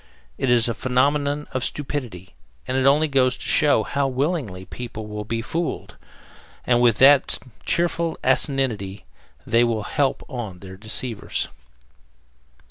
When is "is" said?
0.49-0.67